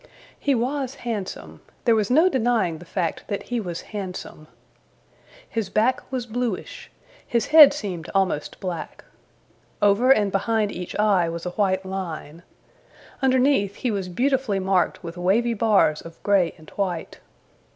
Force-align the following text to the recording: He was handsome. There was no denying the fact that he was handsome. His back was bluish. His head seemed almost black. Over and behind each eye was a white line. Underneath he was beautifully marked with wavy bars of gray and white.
He 0.39 0.55
was 0.55 0.95
handsome. 1.05 1.61
There 1.85 1.93
was 1.93 2.09
no 2.09 2.27
denying 2.27 2.79
the 2.79 2.85
fact 2.85 3.23
that 3.27 3.43
he 3.43 3.59
was 3.59 3.81
handsome. 3.93 4.47
His 5.47 5.69
back 5.69 6.01
was 6.11 6.25
bluish. 6.25 6.89
His 7.23 7.45
head 7.45 7.71
seemed 7.71 8.09
almost 8.15 8.59
black. 8.59 9.03
Over 9.79 10.09
and 10.09 10.31
behind 10.31 10.71
each 10.71 10.95
eye 10.97 11.29
was 11.29 11.45
a 11.45 11.51
white 11.51 11.85
line. 11.85 12.41
Underneath 13.21 13.75
he 13.75 13.91
was 13.91 14.09
beautifully 14.09 14.57
marked 14.57 15.03
with 15.03 15.17
wavy 15.17 15.53
bars 15.53 16.01
of 16.01 16.17
gray 16.23 16.55
and 16.57 16.71
white. 16.71 17.19